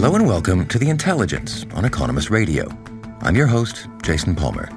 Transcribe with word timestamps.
Hello 0.00 0.14
and 0.14 0.26
welcome 0.26 0.66
to 0.68 0.78
The 0.78 0.88
Intelligence 0.88 1.66
on 1.74 1.84
Economist 1.84 2.30
Radio. 2.30 2.66
I'm 3.20 3.36
your 3.36 3.46
host, 3.46 3.86
Jason 4.02 4.34
Palmer. 4.34 4.70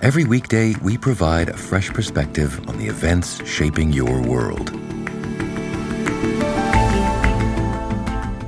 Every 0.00 0.24
weekday, 0.24 0.76
we 0.80 0.96
provide 0.96 1.48
a 1.48 1.56
fresh 1.56 1.90
perspective 1.90 2.56
on 2.68 2.78
the 2.78 2.86
events 2.86 3.44
shaping 3.44 3.92
your 3.92 4.22
world. 4.22 4.68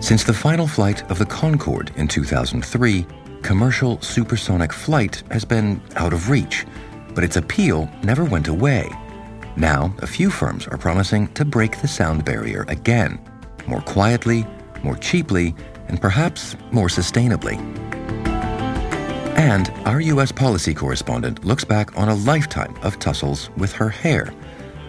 Since 0.00 0.22
the 0.22 0.32
final 0.32 0.68
flight 0.68 1.02
of 1.10 1.18
the 1.18 1.26
Concorde 1.26 1.90
in 1.96 2.06
2003, 2.06 3.04
commercial 3.42 4.00
supersonic 4.00 4.72
flight 4.72 5.24
has 5.32 5.44
been 5.44 5.82
out 5.96 6.12
of 6.12 6.30
reach, 6.30 6.64
but 7.16 7.24
its 7.24 7.36
appeal 7.36 7.90
never 8.04 8.24
went 8.24 8.46
away. 8.46 8.88
Now, 9.56 9.92
a 9.98 10.06
few 10.06 10.30
firms 10.30 10.68
are 10.68 10.78
promising 10.78 11.26
to 11.34 11.44
break 11.44 11.80
the 11.80 11.88
sound 11.88 12.24
barrier 12.24 12.64
again, 12.68 13.18
more 13.66 13.80
quietly, 13.80 14.46
more 14.84 14.96
cheaply, 14.96 15.56
and 15.88 16.00
perhaps 16.00 16.56
more 16.70 16.88
sustainably. 16.88 17.58
And 19.36 19.70
our 19.86 20.00
U.S. 20.00 20.30
policy 20.30 20.74
correspondent 20.74 21.44
looks 21.44 21.64
back 21.64 21.96
on 21.96 22.08
a 22.08 22.14
lifetime 22.14 22.76
of 22.82 22.98
tussles 22.98 23.50
with 23.56 23.72
her 23.72 23.88
hair, 23.88 24.32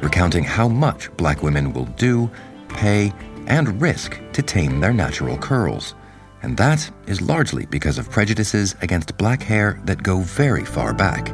recounting 0.02 0.44
how 0.44 0.68
much 0.68 1.16
black 1.18 1.42
women 1.42 1.74
will 1.74 1.86
do, 1.86 2.30
pay, 2.70 3.14
and 3.48 3.82
risk 3.82 4.20
to 4.34 4.42
tame 4.42 4.80
their 4.80 4.94
natural 4.94 5.38
curls. 5.38 5.96
And 6.44 6.58
that 6.58 6.90
is 7.08 7.22
largely 7.22 7.66
because 7.66 7.98
of 7.98 8.10
prejudices 8.10 8.76
against 8.82 9.18
black 9.18 9.42
hair 9.42 9.80
that 9.86 10.04
go 10.04 10.20
very 10.20 10.66
far 10.66 10.94
back. 10.94 11.34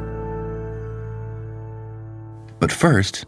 But 2.60 2.70
first, 2.70 3.24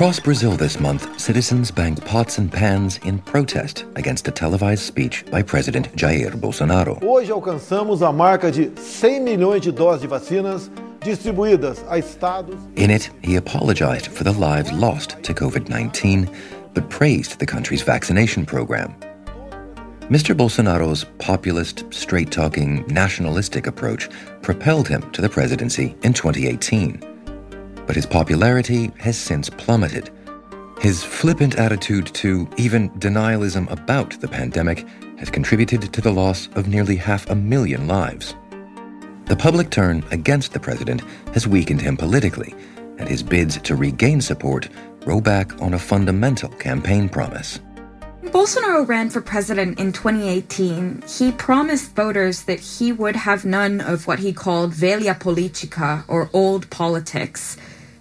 Across 0.00 0.20
Brazil 0.20 0.52
this 0.52 0.80
month, 0.80 1.20
citizens 1.20 1.70
banged 1.70 2.02
pots 2.06 2.38
and 2.38 2.50
pans 2.50 2.98
in 3.04 3.18
protest 3.18 3.84
against 3.96 4.26
a 4.28 4.30
televised 4.30 4.82
speech 4.82 5.26
by 5.30 5.42
President 5.42 5.94
Jair 5.94 6.30
Bolsonaro. 6.30 6.98
Hoje 7.02 7.30
alcançamos 7.30 8.00
a 8.00 8.10
marca 8.10 8.50
de 8.50 8.70
100 8.80 9.20
milhões 9.20 9.60
de 9.60 9.70
doses 9.70 10.00
de 10.00 10.08
vacinas 10.08 10.70
distribuídas 11.02 11.84
a 11.86 11.98
estados. 11.98 12.56
In 12.76 12.90
it, 12.90 13.10
he 13.22 13.36
apologized 13.36 14.06
for 14.06 14.24
the 14.24 14.32
lives 14.32 14.72
lost 14.72 15.22
to 15.22 15.34
COVID 15.34 15.68
19, 15.68 16.26
but 16.72 16.88
praised 16.88 17.38
the 17.38 17.44
country's 17.44 17.82
vaccination 17.82 18.46
program. 18.46 18.94
Mr. 20.08 20.34
Bolsonaro's 20.34 21.04
populist, 21.18 21.84
straight 21.92 22.30
talking, 22.30 22.86
nationalistic 22.86 23.66
approach 23.66 24.08
propelled 24.40 24.88
him 24.88 25.02
to 25.10 25.20
the 25.20 25.28
presidency 25.28 25.94
in 26.02 26.14
2018 26.14 27.09
but 27.90 27.96
his 27.96 28.06
popularity 28.06 28.92
has 29.00 29.18
since 29.18 29.50
plummeted. 29.50 30.10
His 30.78 31.02
flippant 31.02 31.56
attitude 31.56 32.06
to 32.22 32.48
even 32.56 32.88
denialism 33.00 33.68
about 33.68 34.10
the 34.20 34.28
pandemic 34.28 34.86
has 35.18 35.28
contributed 35.28 35.92
to 35.92 36.00
the 36.00 36.12
loss 36.12 36.48
of 36.54 36.68
nearly 36.68 36.94
half 36.94 37.28
a 37.28 37.34
million 37.34 37.88
lives. 37.88 38.36
The 39.24 39.34
public 39.34 39.70
turn 39.70 40.04
against 40.12 40.52
the 40.52 40.60
president 40.60 41.02
has 41.34 41.48
weakened 41.48 41.80
him 41.80 41.96
politically, 41.96 42.54
and 42.98 43.08
his 43.08 43.24
bids 43.24 43.58
to 43.58 43.74
regain 43.74 44.20
support 44.20 44.68
row 45.04 45.20
back 45.20 45.60
on 45.60 45.74
a 45.74 45.78
fundamental 45.80 46.50
campaign 46.50 47.08
promise. 47.08 47.58
Bolsonaro 48.26 48.86
ran 48.86 49.10
for 49.10 49.20
president 49.20 49.80
in 49.80 49.90
2018. 49.90 51.02
He 51.08 51.32
promised 51.32 51.96
voters 51.96 52.44
that 52.44 52.60
he 52.60 52.92
would 52.92 53.16
have 53.16 53.44
none 53.44 53.80
of 53.80 54.06
what 54.06 54.20
he 54.20 54.32
called 54.32 54.70
velha 54.70 55.18
política, 55.18 56.04
or 56.06 56.30
old 56.32 56.70
politics 56.70 57.56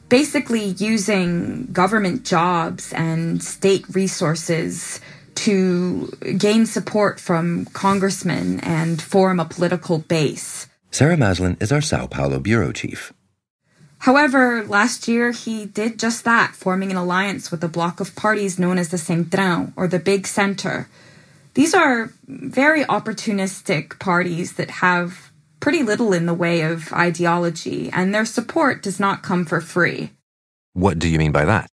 basically 0.10 0.66
using 0.66 1.68
government 1.72 2.26
jobs 2.26 2.92
and 2.94 3.42
state 3.44 3.86
resources 3.94 5.00
to 5.36 6.12
gain 6.38 6.66
support 6.66 7.20
from 7.20 7.66
congressmen 7.68 8.60
and 8.60 9.02
form 9.02 9.40
a 9.40 9.46
political 9.46 10.00
base. 10.00 10.68
Sarah 10.92 11.16
Maslin 11.16 11.56
is 11.62 11.72
our 11.72 11.82
Sao 11.82 12.08
Paulo 12.08 12.40
bureau 12.40 12.72
chief. 12.72 13.14
However, 14.00 14.66
last 14.66 15.08
year 15.08 15.32
he 15.32 15.66
did 15.66 16.00
just 16.00 16.24
that, 16.26 16.56
forming 16.56 16.92
an 16.92 16.98
alliance 16.98 17.52
with 17.52 17.64
a 17.64 17.68
bloc 17.68 18.00
of 18.00 18.16
parties 18.16 18.58
known 18.58 18.78
as 18.78 18.90
the 18.90 18.98
Centrão, 18.98 19.74
or 19.76 19.88
the 19.88 20.00
Big 20.00 20.26
Center. 20.26 20.88
These 21.54 21.74
are 21.74 22.12
very 22.28 22.84
opportunistic 22.86 24.00
parties 24.00 24.54
that 24.54 24.70
have 24.70 25.29
pretty 25.60 25.84
little 25.84 26.14
in 26.14 26.26
the 26.26 26.34
way 26.34 26.62
of 26.62 26.92
ideology, 26.94 27.90
and 27.92 28.14
their 28.14 28.26
support 28.26 28.82
does 28.82 29.00
not 29.00 29.24
come 29.24 29.46
for 29.46 29.62
free. 29.62 30.12
What 30.74 31.00
do 31.00 31.08
you 31.08 31.18
mean 31.18 31.32
by 31.32 31.46
that? 31.46 31.68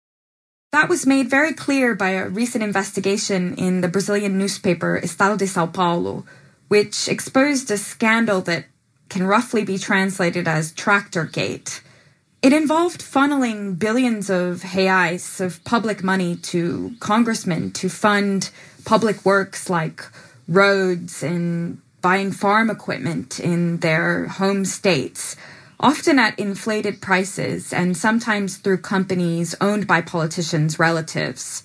That 0.72 0.88
was 0.88 1.06
made 1.06 1.30
very 1.30 1.52
clear 1.52 1.94
by 1.94 2.10
a 2.10 2.28
recent 2.28 2.64
investigation 2.64 3.54
in 3.54 3.80
the 3.80 3.88
Brazilian 3.88 4.38
newspaper 4.38 4.96
Estado 4.96 5.36
de 5.36 5.46
Sao 5.46 5.66
Paulo, 5.66 6.24
which 6.68 7.08
exposed 7.08 7.70
a 7.70 7.76
scandal 7.76 8.40
that 8.42 8.64
can 9.08 9.26
roughly 9.26 9.64
be 9.64 9.78
translated 9.78 10.48
as 10.48 10.72
Tractor 10.72 11.24
Gate. 11.24 11.82
It 12.42 12.52
involved 12.52 13.00
funneling 13.00 13.78
billions 13.78 14.28
of 14.28 14.62
reais 14.62 15.40
of 15.40 15.62
public 15.64 16.02
money 16.02 16.36
to 16.36 16.94
congressmen 17.00 17.70
to 17.72 17.88
fund 17.88 18.50
public 18.84 19.24
works 19.24 19.70
like 19.70 20.04
roads 20.48 21.22
and 21.22 21.80
buying 22.04 22.30
farm 22.30 22.68
equipment 22.68 23.40
in 23.40 23.78
their 23.78 24.26
home 24.26 24.62
states, 24.66 25.36
often 25.80 26.18
at 26.18 26.38
inflated 26.38 27.00
prices 27.00 27.72
and 27.72 27.96
sometimes 27.96 28.58
through 28.58 28.76
companies 28.76 29.54
owned 29.58 29.86
by 29.86 30.02
politicians' 30.02 30.78
relatives. 30.78 31.62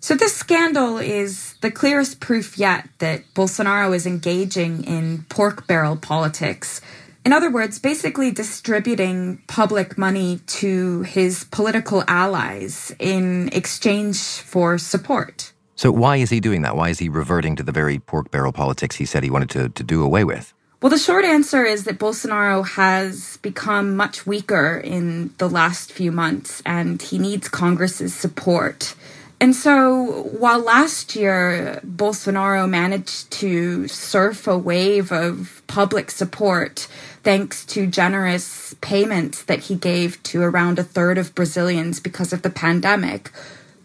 So, 0.00 0.14
this 0.14 0.34
scandal 0.34 0.96
is 0.96 1.54
the 1.60 1.70
clearest 1.70 2.18
proof 2.18 2.56
yet 2.56 2.88
that 3.00 3.24
Bolsonaro 3.34 3.94
is 3.94 4.06
engaging 4.06 4.84
in 4.84 5.26
pork 5.28 5.66
barrel 5.66 5.98
politics. 5.98 6.80
In 7.26 7.34
other 7.34 7.50
words, 7.50 7.78
basically 7.78 8.30
distributing 8.30 9.42
public 9.48 9.98
money 9.98 10.40
to 10.60 11.02
his 11.02 11.44
political 11.44 12.04
allies 12.08 12.94
in 12.98 13.50
exchange 13.52 14.16
for 14.16 14.78
support. 14.78 15.52
So 15.78 15.92
why 15.92 16.16
is 16.16 16.28
he 16.28 16.40
doing 16.40 16.62
that? 16.62 16.74
Why 16.74 16.88
is 16.88 16.98
he 16.98 17.08
reverting 17.08 17.54
to 17.54 17.62
the 17.62 17.70
very 17.70 18.00
pork 18.00 18.32
barrel 18.32 18.50
politics 18.50 18.96
he 18.96 19.06
said 19.06 19.22
he 19.22 19.30
wanted 19.30 19.50
to, 19.50 19.68
to 19.68 19.84
do 19.84 20.02
away 20.02 20.24
with? 20.24 20.52
Well, 20.82 20.90
the 20.90 20.98
short 20.98 21.24
answer 21.24 21.64
is 21.64 21.84
that 21.84 22.00
Bolsonaro 22.00 22.66
has 22.70 23.36
become 23.42 23.94
much 23.94 24.26
weaker 24.26 24.76
in 24.76 25.32
the 25.38 25.48
last 25.48 25.92
few 25.92 26.10
months 26.10 26.62
and 26.66 27.00
he 27.00 27.16
needs 27.16 27.48
Congress's 27.48 28.12
support. 28.12 28.96
And 29.40 29.54
so, 29.54 30.24
while 30.36 30.58
last 30.58 31.14
year 31.14 31.80
Bolsonaro 31.86 32.68
managed 32.68 33.30
to 33.42 33.86
surf 33.86 34.48
a 34.48 34.58
wave 34.58 35.12
of 35.12 35.62
public 35.68 36.10
support 36.10 36.88
thanks 37.22 37.64
to 37.66 37.86
generous 37.86 38.74
payments 38.80 39.44
that 39.44 39.60
he 39.60 39.76
gave 39.76 40.20
to 40.24 40.42
around 40.42 40.80
a 40.80 40.82
third 40.82 41.18
of 41.18 41.36
Brazilians 41.36 42.00
because 42.00 42.32
of 42.32 42.42
the 42.42 42.50
pandemic, 42.50 43.30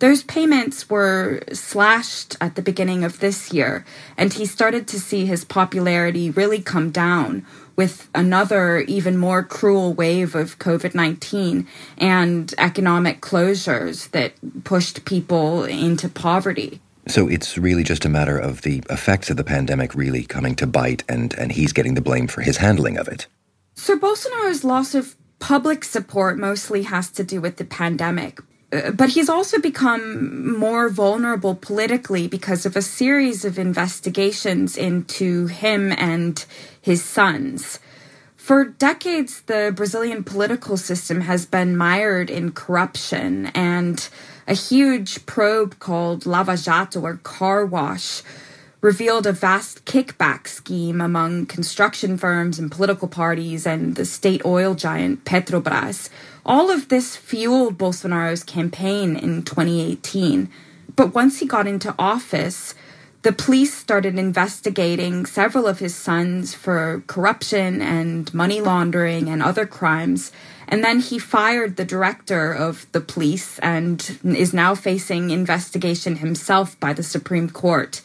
those 0.04 0.22
payments 0.24 0.90
were 0.90 1.40
slashed 1.54 2.36
at 2.42 2.56
the 2.56 2.62
beginning 2.62 3.06
of 3.06 3.22
this 3.22 3.54
year, 3.54 3.86
and 4.18 4.34
he 4.34 4.46
started 4.46 4.86
to 4.86 5.00
see 5.00 5.26
his 5.26 5.46
popularity 5.46 6.30
really 6.30 6.62
come 6.62 6.92
down 6.92 7.46
with 7.78 8.10
another, 8.14 8.80
even 8.80 9.16
more 9.16 9.44
cruel 9.44 9.94
wave 9.94 10.36
of 10.36 10.60
COVID 10.60 10.94
19 10.94 11.66
and 11.98 12.54
economic 12.58 13.22
closures 13.22 14.12
that 14.12 14.34
pushed 14.66 15.06
people 15.06 15.64
into 15.64 16.10
poverty. 16.10 16.82
So 17.08 17.30
it's 17.30 17.58
really 17.58 17.86
just 17.86 18.04
a 18.04 18.10
matter 18.10 18.38
of 18.38 18.64
the 18.64 18.84
effects 18.90 19.30
of 19.30 19.38
the 19.38 19.46
pandemic 19.46 19.96
really 19.96 20.26
coming 20.26 20.56
to 20.56 20.68
bite, 20.68 21.06
and, 21.08 21.34
and 21.36 21.50
he's 21.50 21.72
getting 21.72 21.94
the 21.94 22.02
blame 22.02 22.28
for 22.28 22.42
his 22.42 22.58
handling 22.58 22.98
of 22.98 23.08
it. 23.08 23.28
So 23.76 23.98
Bolsonaro's 23.98 24.66
loss 24.66 24.96
of 24.96 25.16
public 25.40 25.86
support 25.86 26.38
mostly 26.38 26.84
has 26.84 27.10
to 27.12 27.24
do 27.24 27.40
with 27.40 27.56
the 27.56 27.66
pandemic 27.66 28.42
but 28.94 29.10
he's 29.10 29.30
also 29.30 29.60
become 29.60 30.58
more 30.58 30.90
vulnerable 30.90 31.56
politically 31.56 32.28
because 32.28 32.66
of 32.66 32.76
a 32.76 32.82
series 32.82 33.46
of 33.46 33.60
investigations 33.60 34.78
into 34.78 35.48
him 35.48 35.92
and 35.92 36.46
his 36.82 37.04
sons. 37.04 37.80
For 38.36 38.66
decades, 38.66 39.42
the 39.42 39.72
Brazilian 39.74 40.24
political 40.24 40.76
system 40.76 41.22
has 41.22 41.46
been 41.46 41.78
mired 41.78 42.30
in 42.30 42.52
corruption, 42.52 43.46
and 43.56 44.08
a 44.48 44.54
huge 44.54 45.26
probe 45.26 45.80
called 45.80 46.26
Lava 46.26 46.58
Jato, 46.58 47.02
or 47.02 47.18
car 47.18 47.66
wash, 47.66 48.22
revealed 48.84 49.26
a 49.26 49.32
vast 49.32 49.86
kickback 49.86 50.46
scheme 50.46 51.00
among 51.00 51.46
construction 51.46 52.18
firms 52.18 52.60
and 52.60 52.70
political 52.70 53.08
parties 53.08 53.66
and 53.66 53.96
the 53.96 54.04
state 54.04 54.44
oil 54.44 54.76
giant 54.76 55.24
Petrobras. 55.24 56.10
All 56.46 56.70
of 56.70 56.90
this 56.90 57.16
fueled 57.16 57.78
Bolsonaro's 57.78 58.44
campaign 58.44 59.16
in 59.16 59.44
2018. 59.44 60.50
But 60.98 61.16
once 61.16 61.40
he 61.40 61.46
got 61.48 61.66
into 61.66 61.96
office, 61.98 62.76
the 63.22 63.32
police 63.32 63.74
started 63.74 64.20
investigating 64.20 65.26
several 65.26 65.66
of 65.66 65.80
his 65.80 65.96
sons 65.96 66.54
for 66.54 67.06
corruption 67.08 67.82
and 67.82 68.32
money 68.34 68.60
laundering 68.60 69.30
and 69.30 69.42
other 69.42 69.66
crimes. 69.66 70.34
And 70.68 70.84
then 70.84 71.00
he 71.00 71.20
fired 71.20 71.78
the 71.78 71.86
director 71.86 72.52
of 72.52 72.86
the 72.92 73.00
police 73.00 73.60
and 73.60 74.20
is 74.26 74.54
now 74.54 74.76
facing 74.76 75.30
investigation 75.30 76.18
himself 76.18 76.78
by 76.82 76.92
the 76.92 77.04
Supreme 77.04 77.50
Court 77.50 78.02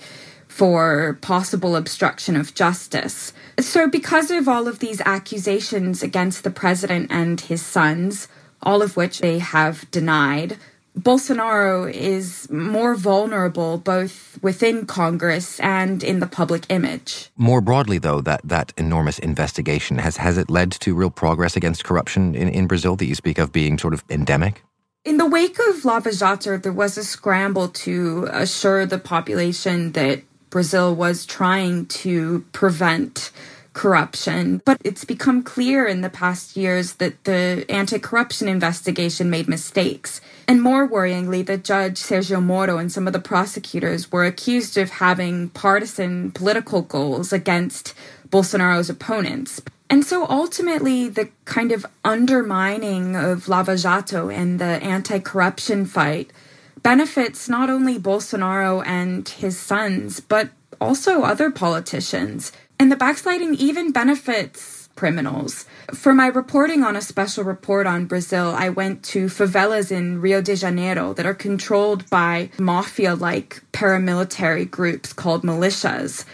for 0.58 1.16
possible 1.20 1.76
obstruction 1.76 2.34
of 2.34 2.52
justice. 2.52 3.32
So, 3.60 3.88
because 3.88 4.32
of 4.32 4.49
all 4.49 4.66
of 4.66 4.81
these 4.81 5.00
accusations 5.02 6.02
against 6.02 6.43
the 6.43 6.50
president 6.50 7.12
and 7.12 7.40
his 7.40 7.62
sons, 7.62 8.26
all 8.60 8.82
of 8.82 8.96
which 8.96 9.20
they 9.20 9.38
have 9.38 9.88
denied, 9.93 10.56
Bolsonaro 10.99 11.88
is 11.93 12.50
more 12.50 12.96
vulnerable 12.96 13.78
both 13.78 14.37
within 14.43 14.84
Congress 14.84 15.60
and 15.60 16.02
in 16.02 16.19
the 16.19 16.26
public 16.26 16.66
image. 16.70 17.31
More 17.37 17.61
broadly, 17.61 17.99
though, 17.99 18.20
that, 18.22 18.40
that 18.43 18.72
enormous 18.76 19.20
investigation, 19.20 19.99
has, 19.99 20.16
has 20.16 20.37
it 20.37 20.50
led 20.50 20.72
to 20.72 20.93
real 20.93 21.11
progress 21.11 21.56
against 21.56 21.84
corruption 21.84 22.34
in, 22.34 22.49
in 22.49 22.66
Brazil 22.66 22.96
that 22.96 23.06
you 23.06 23.14
speak 23.14 23.38
of 23.38 23.52
being 23.52 23.78
sort 23.78 23.94
of 23.94 24.02
endemic? 24.11 24.64
In 25.04 25.19
the 25.19 25.26
wake 25.26 25.58
of 25.69 25.84
Lava 25.84 26.11
Jato, 26.12 26.58
there 26.58 26.72
was 26.72 26.99
a 26.99 27.04
scramble 27.04 27.69
to 27.69 28.28
assure 28.32 28.84
the 28.84 28.99
population 28.99 29.93
that 29.93 30.22
Brazil 30.50 30.95
was 30.95 31.27
trying 31.27 31.87
to 31.87 32.45
prevent 32.53 33.31
corruption. 33.79 34.61
But 34.65 34.79
it's 34.85 35.05
become 35.05 35.43
clear 35.43 35.87
in 35.87 36.00
the 36.00 36.11
past 36.11 36.56
years 36.56 36.95
that 36.95 37.23
the 37.25 37.65
anti 37.69 37.99
corruption 37.99 38.49
investigation 38.49 39.31
made 39.31 39.49
mistakes. 39.49 40.21
And 40.49 40.61
more 40.61 40.89
worryingly, 40.89 41.47
the 41.47 41.59
judge 41.59 41.99
Sergio 42.00 42.43
Moro 42.43 42.79
and 42.79 42.91
some 42.91 43.06
of 43.06 43.12
the 43.12 43.21
prosecutors 43.21 44.11
were 44.11 44.25
accused 44.25 44.77
of 44.77 44.91
having 44.91 45.50
partisan 45.50 46.33
political 46.33 46.83
goals 46.83 47.33
against 47.33 47.95
Bolsonaro's 48.31 48.91
opponents. 48.91 49.61
And 49.91 50.05
so 50.05 50.27
ultimately, 50.29 51.09
the 51.09 51.31
kind 51.45 51.71
of 51.71 51.87
undermining 52.05 53.15
of 53.15 53.49
Lava 53.49 53.77
Jato 53.77 54.29
and 54.29 54.59
the 54.59 54.83
anti 54.83 55.21
corruption 55.21 55.87
fight 55.87 56.33
benefits 56.82 57.48
not 57.48 57.70
only 57.70 57.98
Bolsonaro 57.98 58.84
and 58.86 59.28
his 59.28 59.58
sons, 59.58 60.20
but 60.20 60.50
also 60.80 61.22
other 61.22 61.50
politicians. 61.50 62.52
And 62.78 62.92
the 62.92 62.96
backsliding 62.96 63.54
even 63.54 63.92
benefits 63.92 64.78
criminals. 64.98 65.64
For 65.94 66.12
my 66.12 66.26
reporting 66.26 66.82
on 66.82 66.96
a 66.96 67.00
special 67.00 67.44
report 67.44 67.86
on 67.86 68.06
Brazil, 68.06 68.52
I 68.56 68.69
went 68.69 69.04
to 69.04 69.26
favelas 69.26 69.92
in 69.92 70.20
Rio 70.20 70.40
de 70.42 70.56
Janeiro 70.56 71.12
that 71.14 71.25
are 71.25 71.34
controlled 71.34 72.10
by 72.10 72.50
mafia 72.58 73.14
like 73.14 73.62
paramilitary 73.72 74.69
groups 74.69 75.12
called 75.12 75.44
militias. 75.44 76.25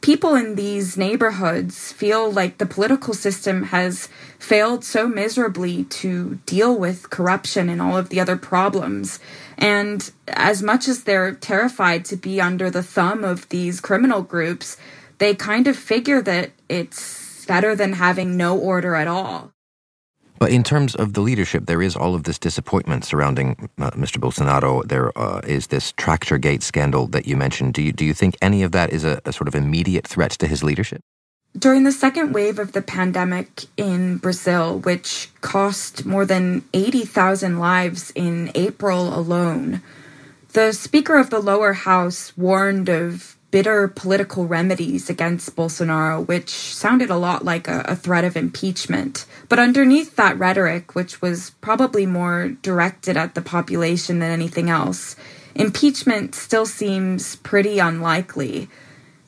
People 0.00 0.34
in 0.34 0.54
these 0.54 0.96
neighborhoods 0.96 1.92
feel 1.92 2.30
like 2.30 2.58
the 2.58 2.66
political 2.66 3.14
system 3.14 3.64
has 3.64 4.08
failed 4.38 4.84
so 4.84 5.06
miserably 5.06 5.84
to 5.84 6.36
deal 6.46 6.76
with 6.76 7.10
corruption 7.10 7.68
and 7.68 7.80
all 7.80 7.96
of 7.96 8.08
the 8.08 8.20
other 8.20 8.36
problems. 8.36 9.20
And 9.56 10.10
as 10.28 10.62
much 10.62 10.88
as 10.88 11.04
they're 11.04 11.34
terrified 11.34 12.04
to 12.06 12.16
be 12.16 12.40
under 12.40 12.70
the 12.70 12.82
thumb 12.82 13.24
of 13.24 13.48
these 13.50 13.80
criminal 13.80 14.22
groups, 14.22 14.76
they 15.18 15.34
kind 15.34 15.66
of 15.66 15.76
figure 15.76 16.22
that 16.22 16.50
it's 16.68 17.44
better 17.46 17.76
than 17.76 17.92
having 17.94 18.36
no 18.36 18.58
order 18.58 18.94
at 18.94 19.06
all. 19.08 19.53
But 20.44 20.52
in 20.52 20.62
terms 20.62 20.94
of 20.94 21.14
the 21.14 21.22
leadership, 21.22 21.64
there 21.64 21.80
is 21.80 21.96
all 21.96 22.14
of 22.14 22.24
this 22.24 22.38
disappointment 22.38 23.06
surrounding 23.06 23.70
uh, 23.78 23.92
Mr. 23.92 24.18
Bolsonaro. 24.18 24.86
There 24.86 25.10
uh, 25.18 25.40
is 25.46 25.68
this 25.68 25.92
tractor 25.92 26.36
gate 26.36 26.62
scandal 26.62 27.06
that 27.06 27.26
you 27.26 27.34
mentioned. 27.34 27.72
Do 27.72 27.80
you, 27.80 27.92
do 27.92 28.04
you 28.04 28.12
think 28.12 28.36
any 28.42 28.62
of 28.62 28.72
that 28.72 28.92
is 28.92 29.04
a, 29.04 29.22
a 29.24 29.32
sort 29.32 29.48
of 29.48 29.54
immediate 29.54 30.06
threat 30.06 30.32
to 30.32 30.46
his 30.46 30.62
leadership? 30.62 31.00
During 31.56 31.84
the 31.84 31.92
second 31.92 32.34
wave 32.34 32.58
of 32.58 32.72
the 32.72 32.82
pandemic 32.82 33.64
in 33.78 34.18
Brazil, 34.18 34.80
which 34.80 35.30
cost 35.40 36.04
more 36.04 36.26
than 36.26 36.62
80,000 36.74 37.58
lives 37.58 38.12
in 38.14 38.50
April 38.54 39.18
alone, 39.18 39.80
the 40.52 40.74
Speaker 40.74 41.16
of 41.16 41.30
the 41.30 41.40
lower 41.40 41.72
house 41.72 42.36
warned 42.36 42.90
of 42.90 43.38
bitter 43.54 43.86
political 43.86 44.48
remedies 44.48 45.08
against 45.08 45.54
Bolsonaro, 45.54 46.26
which 46.26 46.50
sounded 46.50 47.08
a 47.08 47.16
lot 47.16 47.44
like 47.44 47.68
a, 47.68 47.84
a, 47.86 47.94
threat 47.94 48.24
of 48.24 48.36
impeachment. 48.36 49.26
But 49.48 49.60
underneath 49.60 50.16
that 50.16 50.36
rhetoric, 50.36 50.96
which 50.96 51.22
was 51.22 51.50
probably 51.60 52.04
more 52.04 52.48
directed 52.62 53.16
at 53.16 53.36
the 53.36 53.40
population 53.40 54.18
than 54.18 54.32
anything 54.32 54.70
else, 54.70 55.14
impeachment 55.54 56.34
still 56.34 56.66
seems 56.66 57.36
pretty 57.36 57.78
unlikely. 57.78 58.68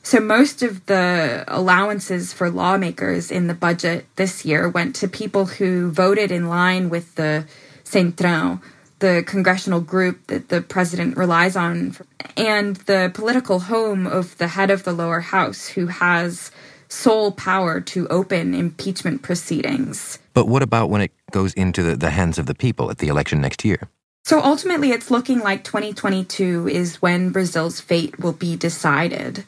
So 0.03 0.19
most 0.19 0.61
of 0.61 0.85
the 0.87 1.45
allowances 1.47 2.33
for 2.33 2.49
lawmakers 2.49 3.31
in 3.31 3.47
the 3.47 3.53
budget 3.53 4.07
this 4.17 4.43
year 4.43 4.67
went 4.67 4.93
to 4.97 5.07
people 5.07 5.45
who 5.45 5.89
voted 5.89 6.33
in 6.33 6.49
line 6.49 6.89
with 6.89 7.15
the 7.15 7.45
Centrão, 7.85 8.61
the 8.99 9.23
congressional 9.25 9.81
group 9.81 10.27
that 10.27 10.49
the 10.49 10.61
president 10.61 11.17
relies 11.17 11.55
on, 11.55 11.95
and 12.35 12.77
the 12.87 13.11
political 13.13 13.59
home 13.59 14.07
of 14.07 14.37
the 14.37 14.47
head 14.47 14.71
of 14.71 14.83
the 14.83 14.93
lower 14.93 15.19
house, 15.19 15.67
who 15.67 15.87
has 15.87 16.51
sole 16.89 17.31
power 17.31 17.81
to 17.81 18.07
open 18.07 18.53
impeachment 18.53 19.21
proceedings. 19.21 20.19
But 20.33 20.47
what 20.47 20.63
about 20.63 20.89
when 20.89 21.01
it 21.01 21.11
goes 21.31 21.53
into 21.53 21.83
the, 21.83 21.97
the 21.97 22.09
hands 22.09 22.37
of 22.37 22.45
the 22.45 22.55
people 22.55 22.89
at 22.89 22.99
the 22.99 23.07
election 23.07 23.41
next 23.41 23.65
year? 23.65 23.89
So 24.23 24.41
ultimately, 24.41 24.91
it's 24.91 25.09
looking 25.09 25.39
like 25.39 25.63
2022 25.63 26.67
is 26.67 27.01
when 27.01 27.29
Brazil's 27.29 27.79
fate 27.79 28.19
will 28.19 28.33
be 28.33 28.57
decided. 28.57 29.45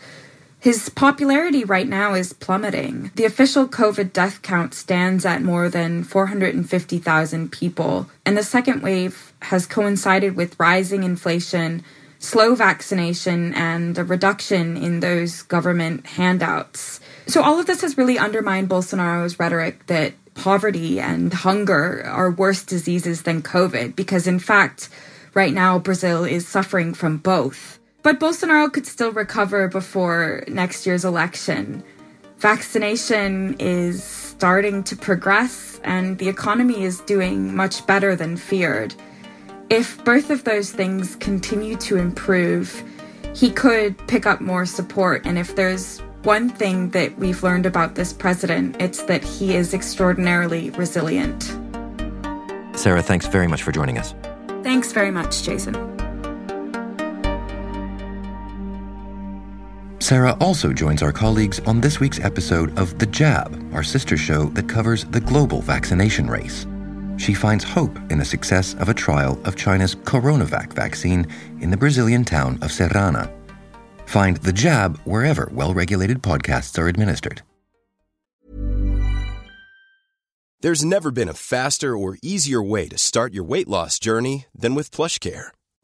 His 0.62 0.90
popularity 0.90 1.64
right 1.64 1.88
now 1.88 2.16
is 2.16 2.34
plummeting. 2.34 3.12
The 3.16 3.24
official 3.24 3.66
COVID 3.66 4.12
death 4.12 4.42
count 4.42 4.74
stands 4.74 5.26
at 5.26 5.42
more 5.42 5.70
than 5.70 6.04
450,000 6.04 7.50
people, 7.50 8.10
and 8.26 8.38
the 8.38 8.44
second 8.44 8.82
wave 8.82 9.32
has 9.44 9.66
coincided 9.66 10.36
with 10.36 10.60
rising 10.60 11.04
inflation, 11.04 11.82
slow 12.20 12.56
vaccination, 12.56 13.54
and 13.54 13.98
a 13.98 14.04
reduction 14.04 14.76
in 14.76 15.00
those 15.00 15.44
government 15.44 16.06
handouts. 16.06 17.00
So, 17.26 17.42
all 17.42 17.58
of 17.58 17.66
this 17.66 17.80
has 17.80 17.98
really 17.98 18.20
undermined 18.20 18.68
Bolsonaro's 18.68 19.40
rhetoric 19.40 19.86
that 19.88 20.14
poverty 20.34 21.00
and 21.00 21.34
hunger 21.34 22.04
are 22.06 22.32
worse 22.32 22.64
diseases 22.64 23.22
than 23.22 23.42
COVID, 23.42 23.96
because 23.96 24.28
in 24.28 24.40
fact, 24.40 24.90
right 25.34 25.54
now, 25.54 25.80
Brazil 25.80 26.26
is 26.26 26.46
suffering 26.46 26.94
from 26.94 27.16
both. 27.16 27.80
But 28.02 28.20
Bolsonaro 28.20 28.72
could 28.72 28.88
still 28.88 29.12
recover 29.12 29.68
before 29.68 30.44
next 30.48 30.86
year's 30.86 31.04
election. 31.04 31.84
Vaccination 32.38 33.56
is 33.60 34.04
starting 34.04 34.84
to 34.84 34.96
progress, 34.96 35.82
and 35.84 36.18
the 36.18 36.30
economy 36.30 36.84
is 36.84 37.02
doing 37.02 37.54
much 37.54 37.86
better 37.86 38.16
than 38.16 38.38
feared. 38.38 38.96
If 39.70 40.02
both 40.06 40.30
of 40.30 40.46
those 40.46 40.72
things 40.72 41.18
continue 41.18 41.76
to 41.78 41.98
improve, 41.98 42.84
he 43.36 43.52
could 43.52 43.98
pick 44.08 44.26
up 44.26 44.40
more 44.40 44.66
support. 44.66 45.26
And 45.26 45.38
if 45.38 45.56
there's 45.56 46.00
one 46.24 46.50
thing 46.50 46.90
that 46.92 47.18
we've 47.18 47.44
learned 47.44 47.66
about 47.66 47.96
this 47.96 48.14
president, 48.14 48.82
it's 48.82 49.04
that 49.04 49.24
he 49.24 49.56
is 49.56 49.74
extraordinarily 49.74 50.70
resilient. 50.72 51.44
Sarah, 52.76 53.02
thanks 53.02 53.28
very 53.28 53.48
much 53.48 53.62
for 53.62 53.74
joining 53.74 53.98
us. 53.98 54.16
Thanks 54.64 54.94
very 54.94 55.12
much, 55.12 55.44
Jason. 55.44 55.99
Sarah 60.10 60.36
also 60.40 60.74
joins 60.74 61.04
our 61.04 61.12
colleagues 61.12 61.60
on 61.68 61.82
this 61.82 62.00
week's 62.00 62.20
episode 62.20 62.76
of 62.80 62.98
The 62.98 63.06
Jab, 63.06 63.54
our 63.76 63.84
sister 63.84 64.18
show 64.18 64.46
that 64.56 64.68
covers 64.68 65.06
the 65.06 65.20
global 65.20 65.62
vaccination 65.62 66.26
race. 66.26 66.66
She 67.18 67.36
finds 67.36 67.64
hope 67.64 67.96
in 68.10 68.18
the 68.18 68.26
success 68.26 68.74
of 68.80 68.90
a 68.90 68.94
trial 68.96 69.40
of 69.46 69.56
China's 69.56 69.94
Coronavac 69.94 70.74
vaccine 70.74 71.28
in 71.62 71.70
the 71.70 71.78
Brazilian 71.78 72.26
town 72.26 72.56
of 72.64 72.72
Serrana. 72.72 73.32
Find 74.08 74.38
The 74.38 74.52
Jab 74.52 74.98
wherever 75.06 75.48
well 75.54 75.76
regulated 75.76 76.24
podcasts 76.24 76.80
are 76.80 76.88
administered. 76.88 77.44
There's 80.62 80.84
never 80.84 81.12
been 81.12 81.30
a 81.30 81.36
faster 81.36 81.96
or 81.96 82.18
easier 82.24 82.64
way 82.64 82.88
to 82.88 82.98
start 82.98 83.32
your 83.32 83.44
weight 83.44 83.68
loss 83.68 84.00
journey 84.00 84.48
than 84.56 84.74
with 84.74 84.90
PlushCare 84.90 85.52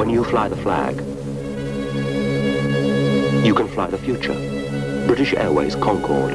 When 0.00 0.08
you 0.08 0.24
fly 0.24 0.48
the 0.48 0.56
flag, 0.56 0.96
you 3.44 3.54
can 3.54 3.68
fly 3.68 3.86
the 3.88 3.98
future. 3.98 4.32
British 5.06 5.34
Airways 5.34 5.76
Concorde, 5.76 6.32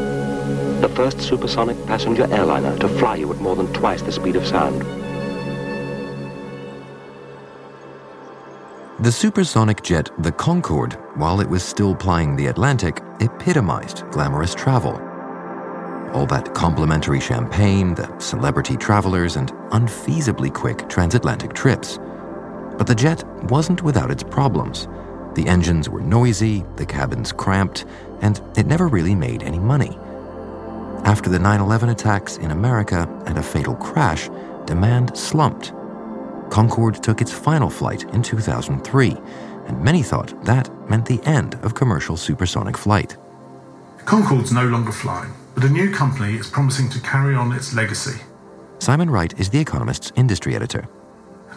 the 0.84 0.90
first 0.90 1.20
supersonic 1.20 1.84
passenger 1.88 2.28
airliner 2.32 2.78
to 2.78 2.88
fly 2.88 3.16
you 3.16 3.34
at 3.34 3.40
more 3.40 3.56
than 3.56 3.74
twice 3.74 4.04
the 4.04 4.12
speed 4.12 4.36
of 4.36 4.46
sound. 4.46 4.84
The 9.04 9.12
supersonic 9.12 9.82
jet, 9.82 10.12
the 10.20 10.32
Concorde, 10.32 10.94
while 11.16 11.42
it 11.42 11.50
was 11.50 11.64
still 11.64 11.96
plying 11.96 12.36
the 12.36 12.46
Atlantic, 12.46 13.02
epitomized 13.20 14.04
glamorous 14.12 14.54
travel. 14.54 14.94
All 16.14 16.28
that 16.28 16.54
complimentary 16.54 17.20
champagne, 17.20 17.96
the 17.96 18.16
celebrity 18.20 18.78
travelers, 18.78 19.38
and 19.38 19.52
unfeasibly 19.72 20.54
quick 20.54 20.88
transatlantic 20.88 21.54
trips. 21.54 21.98
But 22.78 22.88
the 22.88 22.96
jet 22.96 23.24
wasn't 23.44 23.84
without 23.84 24.12
its 24.12 24.24
problems. 24.24 24.88
The 25.36 25.48
engines 25.48 25.90
were 25.90 26.02
noisy, 26.02 26.66
the 26.76 26.86
cabins 26.86 27.32
cramped, 27.32 27.86
and 28.22 28.42
it 28.58 28.66
never 28.66 28.88
really 28.88 29.16
made 29.16 29.44
any 29.44 29.60
money. 29.60 29.98
After 31.06 31.30
the 31.30 31.40
9 31.40 31.62
11 31.62 31.90
attacks 31.90 32.38
in 32.38 32.52
America 32.52 33.08
and 33.28 33.38
a 33.38 33.44
fatal 33.44 33.76
crash, 33.76 34.30
demand 34.66 35.16
slumped. 35.16 35.74
Concorde 36.50 37.04
took 37.04 37.22
its 37.22 37.32
final 37.32 37.70
flight 37.70 38.04
in 38.14 38.24
2003, 38.24 39.18
and 39.68 39.84
many 39.84 40.04
thought 40.04 40.34
that 40.46 40.70
meant 40.90 41.06
the 41.06 41.22
end 41.24 41.56
of 41.64 41.76
commercial 41.76 42.18
supersonic 42.18 42.78
flight. 42.78 43.18
Concorde's 44.06 44.52
no 44.52 44.66
longer 44.68 44.92
flying, 44.92 45.32
but 45.54 45.64
a 45.64 45.70
new 45.70 45.92
company 45.92 46.36
is 46.36 46.50
promising 46.50 46.90
to 46.90 47.00
carry 47.02 47.36
on 47.36 47.52
its 47.52 47.74
legacy. 47.74 48.22
Simon 48.80 49.10
Wright 49.10 49.38
is 49.40 49.50
The 49.50 49.60
Economist's 49.60 50.12
industry 50.16 50.56
editor. 50.56 50.88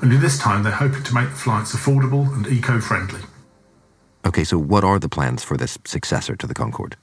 Only 0.03 0.17
this 0.17 0.39
time 0.39 0.63
they're 0.63 0.73
hoping 0.73 1.03
to 1.03 1.15
make 1.15 1.31
the 1.31 1.37
flights 1.37 1.75
affordable 1.75 2.33
and 2.35 2.47
eco 2.47 2.81
friendly. 2.81 3.21
Okay, 4.25 4.45
so 4.45 4.59
what 4.59 4.85
are 4.85 4.99
the 4.99 5.09
plans 5.09 5.43
for 5.43 5.57
this 5.57 5.79
successor 5.85 6.37
to 6.37 6.47
the 6.47 6.55
Concorde? 6.55 6.97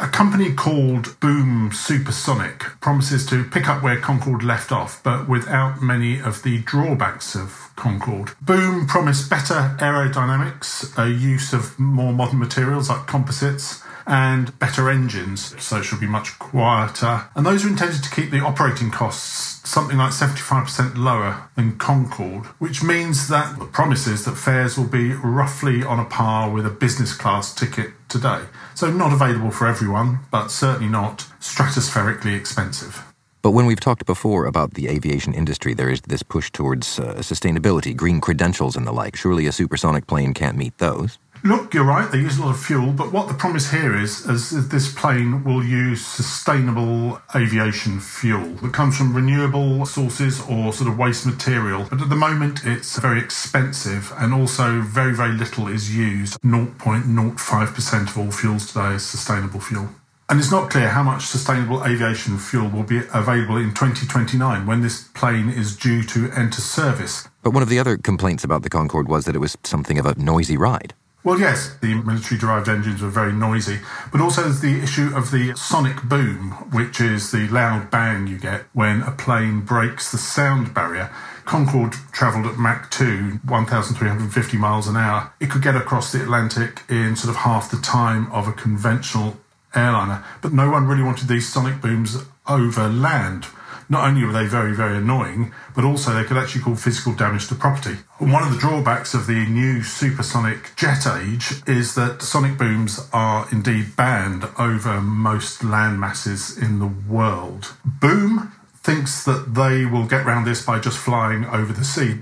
A 0.00 0.08
company 0.08 0.52
called 0.52 1.18
Boom 1.20 1.70
Supersonic 1.72 2.60
promises 2.80 3.24
to 3.26 3.44
pick 3.44 3.68
up 3.68 3.82
where 3.82 4.00
Concorde 4.00 4.42
left 4.42 4.72
off, 4.72 5.00
but 5.04 5.28
without 5.28 5.82
many 5.82 6.18
of 6.18 6.42
the 6.42 6.58
drawbacks 6.62 7.36
of 7.36 7.70
Concorde. 7.76 8.32
Boom 8.40 8.86
promised 8.86 9.30
better 9.30 9.76
aerodynamics, 9.78 10.98
a 10.98 11.08
use 11.10 11.52
of 11.52 11.78
more 11.78 12.12
modern 12.12 12.40
materials 12.40 12.88
like 12.88 13.06
composites, 13.06 13.84
and 14.06 14.58
better 14.58 14.90
engines, 14.90 15.60
so 15.62 15.78
it 15.78 15.84
should 15.84 16.00
be 16.00 16.06
much 16.06 16.38
quieter. 16.38 17.28
And 17.34 17.44
those 17.46 17.64
are 17.64 17.68
intended 17.68 18.02
to 18.02 18.10
keep 18.10 18.30
the 18.30 18.40
operating 18.40 18.90
costs 18.90 19.54
something 19.66 19.96
like 19.96 20.12
75% 20.12 20.96
lower 20.96 21.48
than 21.56 21.76
Concorde, 21.78 22.44
which 22.58 22.82
means 22.82 23.28
that 23.28 23.58
the 23.58 23.64
promise 23.64 24.06
is 24.06 24.24
that 24.24 24.36
fares 24.36 24.78
will 24.78 24.86
be 24.86 25.12
roughly 25.14 25.82
on 25.82 25.98
a 25.98 26.04
par 26.04 26.50
with 26.50 26.66
a 26.66 26.70
business 26.70 27.14
class 27.14 27.54
ticket 27.54 27.90
today. 28.08 28.42
So, 28.74 28.90
not 28.90 29.12
available 29.12 29.50
for 29.50 29.66
everyone, 29.66 30.20
but 30.30 30.48
certainly 30.48 30.90
not 30.90 31.26
stratospherically 31.40 32.36
expensive. 32.36 33.02
But 33.42 33.50
when 33.50 33.66
we've 33.66 33.80
talked 33.80 34.06
before 34.06 34.46
about 34.46 34.72
the 34.74 34.88
aviation 34.88 35.34
industry, 35.34 35.74
there 35.74 35.90
is 35.90 36.00
this 36.02 36.22
push 36.22 36.50
towards 36.50 36.98
uh, 36.98 37.16
sustainability, 37.16 37.94
green 37.94 38.20
credentials, 38.20 38.76
and 38.76 38.86
the 38.86 38.92
like. 38.92 39.16
Surely 39.16 39.46
a 39.46 39.52
supersonic 39.52 40.06
plane 40.06 40.32
can't 40.32 40.56
meet 40.56 40.78
those. 40.78 41.18
Look, 41.46 41.74
you're 41.74 41.84
right, 41.84 42.10
they 42.10 42.20
use 42.20 42.38
a 42.38 42.40
lot 42.40 42.52
of 42.52 42.58
fuel, 42.58 42.90
but 42.90 43.12
what 43.12 43.28
the 43.28 43.34
promise 43.34 43.70
here 43.70 43.94
is, 43.94 44.26
is 44.26 44.70
this 44.70 44.90
plane 44.94 45.44
will 45.44 45.62
use 45.62 46.02
sustainable 46.02 47.20
aviation 47.36 48.00
fuel 48.00 48.54
that 48.62 48.72
comes 48.72 48.96
from 48.96 49.14
renewable 49.14 49.84
sources 49.84 50.40
or 50.48 50.72
sort 50.72 50.88
of 50.88 50.96
waste 50.96 51.26
material. 51.26 51.86
But 51.90 52.00
at 52.00 52.08
the 52.08 52.16
moment, 52.16 52.64
it's 52.64 52.98
very 52.98 53.20
expensive 53.20 54.10
and 54.16 54.32
also 54.32 54.80
very, 54.80 55.14
very 55.14 55.32
little 55.32 55.68
is 55.68 55.94
used. 55.94 56.40
0.05% 56.40 58.08
of 58.08 58.16
all 58.16 58.30
fuels 58.30 58.68
today 58.68 58.94
is 58.94 59.04
sustainable 59.04 59.60
fuel. 59.60 59.90
And 60.30 60.40
it's 60.40 60.50
not 60.50 60.70
clear 60.70 60.88
how 60.88 61.02
much 61.02 61.26
sustainable 61.26 61.84
aviation 61.84 62.38
fuel 62.38 62.70
will 62.70 62.84
be 62.84 63.02
available 63.12 63.58
in 63.58 63.74
2029 63.74 64.64
when 64.64 64.80
this 64.80 65.08
plane 65.08 65.50
is 65.50 65.76
due 65.76 66.04
to 66.04 66.30
enter 66.32 66.62
service. 66.62 67.28
But 67.42 67.50
one 67.50 67.62
of 67.62 67.68
the 67.68 67.78
other 67.78 67.98
complaints 67.98 68.44
about 68.44 68.62
the 68.62 68.70
Concorde 68.70 69.08
was 69.08 69.26
that 69.26 69.36
it 69.36 69.40
was 69.40 69.58
something 69.62 69.98
of 69.98 70.06
a 70.06 70.14
noisy 70.18 70.56
ride. 70.56 70.94
Well, 71.24 71.40
yes, 71.40 71.74
the 71.80 71.94
military 71.94 72.38
derived 72.38 72.68
engines 72.68 73.00
were 73.00 73.08
very 73.08 73.32
noisy, 73.32 73.80
but 74.12 74.20
also 74.20 74.42
there's 74.42 74.60
the 74.60 74.82
issue 74.82 75.10
of 75.16 75.30
the 75.30 75.56
sonic 75.56 76.02
boom, 76.02 76.50
which 76.70 77.00
is 77.00 77.30
the 77.30 77.48
loud 77.48 77.90
bang 77.90 78.26
you 78.26 78.36
get 78.36 78.66
when 78.74 79.00
a 79.00 79.10
plane 79.10 79.62
breaks 79.62 80.12
the 80.12 80.18
sound 80.18 80.74
barrier. 80.74 81.10
Concorde 81.46 81.94
travelled 82.12 82.44
at 82.44 82.58
Mach 82.58 82.90
2, 82.90 83.40
1,350 83.42 84.58
miles 84.58 84.86
an 84.86 84.98
hour. 84.98 85.32
It 85.40 85.48
could 85.48 85.62
get 85.62 85.76
across 85.76 86.12
the 86.12 86.22
Atlantic 86.22 86.82
in 86.90 87.16
sort 87.16 87.30
of 87.30 87.36
half 87.36 87.70
the 87.70 87.78
time 87.78 88.30
of 88.30 88.46
a 88.46 88.52
conventional 88.52 89.38
airliner, 89.74 90.22
but 90.42 90.52
no 90.52 90.70
one 90.70 90.86
really 90.86 91.02
wanted 91.02 91.28
these 91.28 91.50
sonic 91.50 91.80
booms 91.80 92.18
over 92.46 92.86
land 92.86 93.46
not 93.88 94.06
only 94.08 94.24
were 94.24 94.32
they 94.32 94.46
very, 94.46 94.74
very 94.74 94.96
annoying, 94.96 95.52
but 95.74 95.84
also 95.84 96.12
they 96.12 96.24
could 96.24 96.36
actually 96.36 96.62
cause 96.62 96.82
physical 96.82 97.14
damage 97.14 97.48
to 97.48 97.54
property. 97.54 97.96
One 98.18 98.42
of 98.42 98.52
the 98.52 98.58
drawbacks 98.58 99.14
of 99.14 99.26
the 99.26 99.46
new 99.46 99.82
supersonic 99.82 100.72
jet 100.76 101.06
age 101.06 101.62
is 101.66 101.94
that 101.94 102.22
sonic 102.22 102.58
booms 102.58 103.08
are 103.12 103.46
indeed 103.52 103.96
banned 103.96 104.44
over 104.58 105.00
most 105.00 105.64
land 105.64 106.00
masses 106.00 106.56
in 106.56 106.78
the 106.78 106.92
world. 107.08 107.74
Boom 107.84 108.52
thinks 108.76 109.24
that 109.24 109.54
they 109.54 109.86
will 109.86 110.06
get 110.06 110.26
around 110.26 110.44
this 110.44 110.64
by 110.64 110.78
just 110.78 110.98
flying 110.98 111.44
over 111.46 111.72
the 111.72 111.84
sea. 111.84 112.16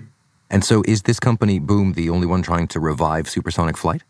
And 0.49 0.65
so 0.65 0.83
is 0.87 1.03
this 1.03 1.19
company, 1.19 1.59
Boom, 1.59 1.95
the 1.95 2.11
only 2.11 2.27
one 2.27 2.43
trying 2.43 2.69
to 2.69 2.81
revive 2.81 3.29
supersonic 3.29 3.77
flight? 3.77 4.03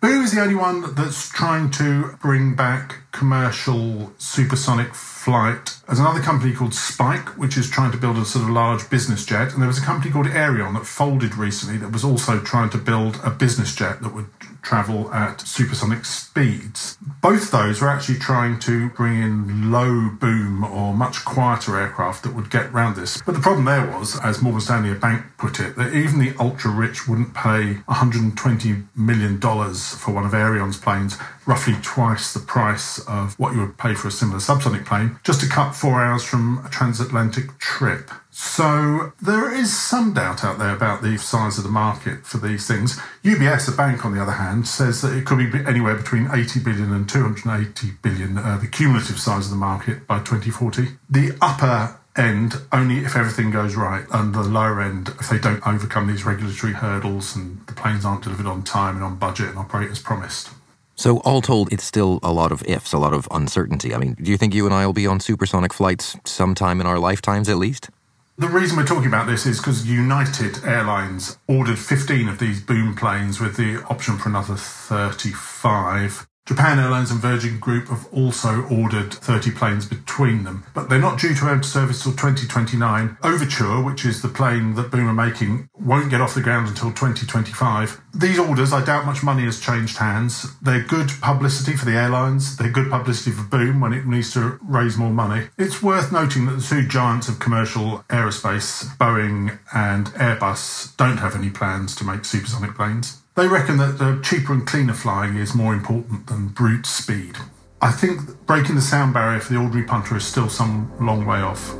Boom 0.00 0.22
is 0.22 0.32
the 0.32 0.40
only 0.42 0.54
one 0.54 0.94
that's 0.94 1.30
trying 1.30 1.70
to 1.70 2.18
bring 2.20 2.54
back 2.54 3.10
commercial 3.12 4.12
supersonic 4.18 4.94
flight. 4.94 5.13
There's 5.26 5.98
another 5.98 6.20
company 6.20 6.52
called 6.54 6.74
Spike, 6.74 7.38
which 7.38 7.56
is 7.56 7.70
trying 7.70 7.92
to 7.92 7.98
build 7.98 8.16
a 8.18 8.24
sort 8.24 8.44
of 8.44 8.50
large 8.50 8.88
business 8.90 9.24
jet. 9.24 9.52
And 9.52 9.60
there 9.60 9.68
was 9.68 9.78
a 9.78 9.84
company 9.84 10.10
called 10.10 10.26
Aerion 10.26 10.74
that 10.74 10.86
folded 10.86 11.36
recently 11.36 11.78
that 11.78 11.92
was 11.92 12.04
also 12.04 12.40
trying 12.40 12.70
to 12.70 12.78
build 12.78 13.18
a 13.24 13.30
business 13.30 13.74
jet 13.74 14.02
that 14.02 14.14
would 14.14 14.26
travel 14.64 15.12
at 15.12 15.42
supersonic 15.42 16.04
speeds. 16.04 16.96
Both 17.20 17.50
those 17.50 17.80
were 17.80 17.88
actually 17.88 18.18
trying 18.18 18.58
to 18.60 18.88
bring 18.90 19.22
in 19.22 19.70
low 19.70 20.10
boom 20.10 20.64
or 20.64 20.94
much 20.94 21.24
quieter 21.24 21.78
aircraft 21.78 22.22
that 22.24 22.34
would 22.34 22.50
get 22.50 22.66
around 22.66 22.96
this. 22.96 23.20
But 23.22 23.34
the 23.34 23.40
problem 23.40 23.66
there 23.66 23.86
was, 23.86 24.18
as 24.20 24.42
Morgan 24.42 24.60
Stanley 24.60 24.94
Bank 24.94 25.24
put 25.36 25.60
it, 25.60 25.76
that 25.76 25.94
even 25.94 26.18
the 26.18 26.34
ultra 26.40 26.70
rich 26.70 27.06
wouldn't 27.06 27.34
pay 27.34 27.74
$120 27.88 28.86
million 28.96 29.38
for 29.40 30.12
one 30.12 30.24
of 30.24 30.32
Aerion's 30.32 30.78
planes, 30.78 31.18
roughly 31.46 31.74
twice 31.82 32.32
the 32.32 32.40
price 32.40 32.98
of 33.06 33.38
what 33.38 33.54
you 33.54 33.60
would 33.60 33.78
pay 33.78 33.94
for 33.94 34.08
a 34.08 34.10
similar 34.10 34.38
subsonic 34.38 34.84
plane, 34.84 35.18
just 35.22 35.40
to 35.40 35.48
cut 35.48 35.74
four 35.74 36.02
hours 36.02 36.22
from 36.24 36.64
a 36.64 36.68
transatlantic 36.68 37.58
trip. 37.58 38.10
So 38.30 39.12
there 39.22 39.54
is 39.54 39.76
some 39.76 40.12
doubt 40.12 40.42
out 40.42 40.58
there 40.58 40.74
about 40.74 41.02
the 41.02 41.16
size 41.18 41.56
of 41.56 41.64
the 41.64 41.70
market 41.70 42.26
for 42.26 42.38
these 42.38 42.66
things. 42.66 42.98
UBS, 43.22 43.72
a 43.72 43.76
bank 43.76 44.04
on 44.04 44.14
the 44.14 44.20
other 44.20 44.32
hand, 44.32 44.66
says 44.66 45.02
that 45.02 45.16
it 45.16 45.24
could 45.24 45.38
be 45.52 45.58
anywhere 45.64 45.94
between 45.94 46.28
80 46.32 46.60
billion 46.60 46.92
and 46.92 47.08
280 47.08 47.92
billion, 48.02 48.36
uh, 48.36 48.58
the 48.58 48.66
cumulative 48.66 49.20
size 49.20 49.44
of 49.44 49.50
the 49.50 49.56
market 49.56 50.06
by 50.08 50.18
2040. 50.18 50.88
The 51.08 51.36
upper 51.40 51.96
end 52.16 52.54
only 52.72 52.98
if 52.98 53.16
everything 53.16 53.50
goes 53.50 53.76
right, 53.76 54.04
and 54.12 54.34
the 54.34 54.42
lower 54.42 54.80
end 54.80 55.08
if 55.20 55.28
they 55.28 55.38
don't 55.38 55.64
overcome 55.66 56.06
these 56.06 56.24
regulatory 56.24 56.72
hurdles 56.72 57.34
and 57.36 57.64
the 57.66 57.72
planes 57.72 58.04
aren't 58.04 58.22
delivered 58.22 58.46
on 58.46 58.62
time 58.62 58.96
and 58.96 59.04
on 59.04 59.16
budget 59.16 59.48
and 59.48 59.58
operate 59.58 59.90
as 59.90 59.98
promised. 59.98 60.50
So, 60.96 61.18
all 61.18 61.40
told, 61.40 61.72
it's 61.72 61.84
still 61.84 62.20
a 62.22 62.32
lot 62.32 62.52
of 62.52 62.62
ifs, 62.66 62.92
a 62.92 62.98
lot 62.98 63.12
of 63.12 63.26
uncertainty. 63.30 63.94
I 63.94 63.98
mean, 63.98 64.14
do 64.14 64.30
you 64.30 64.36
think 64.36 64.54
you 64.54 64.64
and 64.64 64.74
I 64.74 64.86
will 64.86 64.92
be 64.92 65.06
on 65.06 65.18
supersonic 65.20 65.72
flights 65.72 66.16
sometime 66.24 66.80
in 66.80 66.86
our 66.86 66.98
lifetimes 66.98 67.48
at 67.48 67.56
least? 67.56 67.90
The 68.36 68.48
reason 68.48 68.76
we're 68.76 68.86
talking 68.86 69.06
about 69.06 69.28
this 69.28 69.46
is 69.46 69.58
because 69.58 69.86
United 69.86 70.64
Airlines 70.64 71.38
ordered 71.46 71.78
15 71.78 72.28
of 72.28 72.38
these 72.40 72.60
boom 72.60 72.96
planes 72.96 73.38
with 73.38 73.56
the 73.56 73.84
option 73.88 74.18
for 74.18 74.28
another 74.28 74.56
35. 74.56 76.26
Japan 76.46 76.78
Airlines 76.78 77.10
and 77.10 77.20
Virgin 77.20 77.58
Group 77.58 77.88
have 77.88 78.06
also 78.12 78.64
ordered 78.64 79.14
30 79.14 79.52
planes 79.52 79.86
between 79.86 80.44
them, 80.44 80.62
but 80.74 80.90
they're 80.90 80.98
not 80.98 81.18
due 81.18 81.34
to 81.34 81.48
enter 81.48 81.62
service 81.62 82.02
till 82.02 82.12
2029. 82.12 83.16
Overture, 83.22 83.82
which 83.82 84.04
is 84.04 84.20
the 84.20 84.28
plane 84.28 84.74
that 84.74 84.90
Boom 84.90 85.08
are 85.08 85.14
making, 85.14 85.70
won't 85.74 86.10
get 86.10 86.20
off 86.20 86.34
the 86.34 86.42
ground 86.42 86.68
until 86.68 86.90
2025. 86.90 87.98
These 88.14 88.38
orders, 88.38 88.74
I 88.74 88.84
doubt 88.84 89.06
much 89.06 89.22
money 89.22 89.44
has 89.44 89.58
changed 89.58 89.96
hands. 89.96 90.54
They're 90.60 90.82
good 90.82 91.10
publicity 91.22 91.78
for 91.78 91.86
the 91.86 91.96
airlines. 91.96 92.58
They're 92.58 92.68
good 92.68 92.90
publicity 92.90 93.30
for 93.30 93.44
Boom 93.44 93.80
when 93.80 93.94
it 93.94 94.06
needs 94.06 94.34
to 94.34 94.58
raise 94.62 94.98
more 94.98 95.12
money. 95.12 95.48
It's 95.56 95.82
worth 95.82 96.12
noting 96.12 96.44
that 96.44 96.56
the 96.56 96.62
two 96.62 96.86
giants 96.86 97.26
of 97.26 97.38
commercial 97.38 98.04
aerospace, 98.10 98.94
Boeing 98.98 99.58
and 99.74 100.08
Airbus, 100.08 100.94
don't 100.98 101.16
have 101.16 101.34
any 101.34 101.48
plans 101.48 101.96
to 101.96 102.04
make 102.04 102.26
supersonic 102.26 102.74
planes. 102.74 103.22
They 103.36 103.48
reckon 103.48 103.78
that 103.78 103.98
the 103.98 104.20
cheaper 104.22 104.52
and 104.52 104.64
cleaner 104.64 104.94
flying 104.94 105.36
is 105.36 105.56
more 105.56 105.74
important 105.74 106.28
than 106.28 106.48
brute 106.48 106.86
speed. 106.86 107.36
I 107.82 107.90
think 107.90 108.20
breaking 108.46 108.76
the 108.76 108.80
sound 108.80 109.12
barrier 109.12 109.40
for 109.40 109.52
the 109.52 109.58
ordinary 109.58 109.84
punter 109.84 110.16
is 110.16 110.24
still 110.24 110.48
some 110.48 110.92
long 111.04 111.26
way 111.26 111.40
off. 111.40 111.74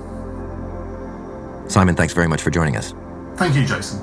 Simon, 1.71 1.95
thanks 1.95 2.13
very 2.13 2.27
much 2.27 2.43
for 2.43 2.51
joining 2.51 2.77
us. 2.77 2.93
Thank 3.37 3.55
you, 3.55 3.65
Jason. 3.65 4.01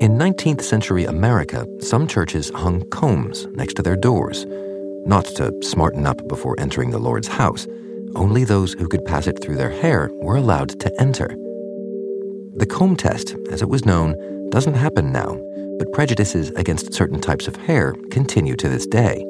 In 0.00 0.16
19th 0.16 0.62
century 0.62 1.04
America, 1.04 1.66
some 1.80 2.06
churches 2.06 2.52
hung 2.54 2.88
combs 2.90 3.46
next 3.46 3.74
to 3.74 3.82
their 3.82 3.96
doors 3.96 4.46
not 5.08 5.24
to 5.24 5.52
smarten 5.62 6.06
up 6.06 6.28
before 6.28 6.54
entering 6.60 6.90
the 6.90 6.98
Lord's 6.98 7.28
house. 7.28 7.66
Only 8.14 8.44
those 8.44 8.74
who 8.74 8.86
could 8.86 9.04
pass 9.04 9.26
it 9.26 9.42
through 9.42 9.56
their 9.56 9.70
hair 9.70 10.10
were 10.20 10.36
allowed 10.36 10.78
to 10.80 11.00
enter. 11.00 11.28
The 12.56 12.66
comb 12.66 12.94
test, 12.96 13.34
as 13.50 13.62
it 13.62 13.68
was 13.68 13.86
known, 13.86 14.14
doesn't 14.50 14.74
happen 14.74 15.10
now, 15.10 15.40
but 15.78 15.92
prejudices 15.92 16.50
against 16.50 16.92
certain 16.92 17.20
types 17.20 17.48
of 17.48 17.56
hair 17.56 17.94
continue 18.10 18.56
to 18.56 18.68
this 18.68 18.86
day. 18.86 19.24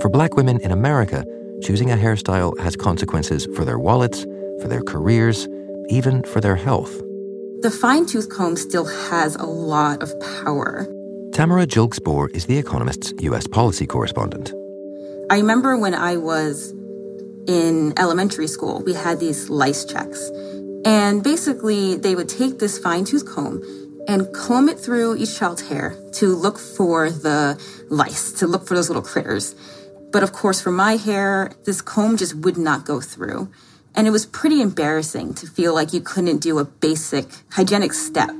For 0.00 0.08
black 0.08 0.36
women 0.36 0.60
in 0.60 0.70
America, 0.70 1.24
choosing 1.62 1.90
a 1.90 1.96
hairstyle 1.96 2.58
has 2.60 2.76
consequences 2.76 3.48
for 3.56 3.64
their 3.64 3.78
wallets, 3.78 4.24
for 4.60 4.68
their 4.68 4.82
careers, 4.82 5.48
even 5.88 6.22
for 6.24 6.40
their 6.40 6.56
health. 6.56 6.92
The 7.62 7.70
fine 7.70 8.06
tooth 8.06 8.28
comb 8.28 8.56
still 8.56 8.84
has 8.84 9.34
a 9.36 9.46
lot 9.46 10.02
of 10.02 10.12
power. 10.44 10.86
Tamara 11.32 11.66
Gilkes 11.66 11.98
Borr 11.98 12.28
is 12.34 12.46
The 12.46 12.58
Economist's 12.58 13.12
U.S. 13.20 13.46
policy 13.46 13.86
correspondent. 13.86 14.52
I 15.30 15.36
remember 15.36 15.76
when 15.76 15.94
I 15.94 16.16
was 16.16 16.70
in 17.46 17.92
elementary 17.98 18.46
school, 18.46 18.82
we 18.82 18.94
had 18.94 19.20
these 19.20 19.50
lice 19.50 19.84
checks. 19.84 20.30
And 20.86 21.22
basically, 21.22 21.96
they 21.96 22.14
would 22.14 22.30
take 22.30 22.58
this 22.58 22.78
fine 22.78 23.04
tooth 23.04 23.26
comb 23.26 23.62
and 24.08 24.32
comb 24.32 24.70
it 24.70 24.78
through 24.78 25.16
each 25.16 25.38
child's 25.38 25.68
hair 25.68 25.94
to 26.14 26.34
look 26.34 26.58
for 26.58 27.10
the 27.10 27.62
lice, 27.90 28.32
to 28.32 28.46
look 28.46 28.66
for 28.66 28.74
those 28.74 28.88
little 28.88 29.02
critters. 29.02 29.54
But 30.12 30.22
of 30.22 30.32
course, 30.32 30.62
for 30.62 30.70
my 30.70 30.96
hair, 30.96 31.52
this 31.66 31.82
comb 31.82 32.16
just 32.16 32.34
would 32.36 32.56
not 32.56 32.86
go 32.86 33.02
through. 33.02 33.50
And 33.94 34.06
it 34.06 34.10
was 34.10 34.24
pretty 34.24 34.62
embarrassing 34.62 35.34
to 35.34 35.46
feel 35.46 35.74
like 35.74 35.92
you 35.92 36.00
couldn't 36.00 36.38
do 36.38 36.58
a 36.58 36.64
basic 36.64 37.26
hygienic 37.50 37.92
step. 37.92 38.34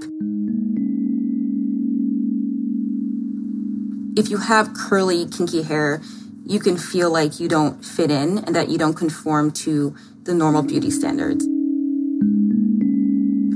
If 4.17 4.31
you 4.31 4.39
have 4.39 4.73
curly, 4.73 5.27
kinky 5.27 5.63
hair, 5.63 6.01
you 6.49 6.59
can 6.59 6.79
feel 6.79 7.11
like 7.11 7.39
you 7.39 7.47
don't 7.47 7.85
fit 7.85 8.11
in 8.11 8.39
and 8.39 8.57
that 8.57 8.71
you 8.71 8.79
don't 8.79 8.95
conform 8.95 9.53
to 9.53 9.95
the 10.23 10.33
normal 10.33 10.63
beauty 10.63 10.91
standards. 10.91 11.47